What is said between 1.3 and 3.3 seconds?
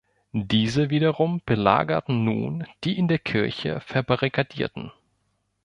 belagerten nun die in der